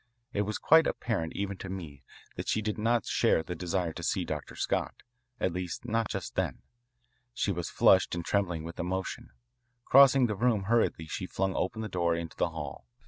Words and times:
It 0.33 0.41
was 0.41 0.57
quite 0.57 0.87
apparent 0.87 1.33
even 1.35 1.57
to 1.57 1.69
me 1.69 2.01
that 2.35 2.47
she 2.47 2.63
did 2.63 2.79
not 2.79 3.05
share 3.05 3.43
the 3.43 3.53
desire 3.53 3.93
to 3.93 4.01
see 4.01 4.25
Dr. 4.25 4.55
Scott, 4.55 5.03
at 5.39 5.53
least 5.53 5.85
not 5.85 6.07
just 6.07 6.33
then. 6.33 6.63
She 7.35 7.51
was 7.51 7.69
flushed 7.69 8.15
and 8.15 8.25
trembling 8.25 8.63
with 8.63 8.79
emotion. 8.79 9.29
Crossing 9.85 10.25
the 10.25 10.33
room 10.35 10.63
hurriedly 10.63 11.05
she 11.05 11.27
flung 11.27 11.55
open 11.55 11.83
the 11.83 11.87
door 11.87 12.15
into 12.15 12.35
the 12.35 12.49
hall. 12.49 12.87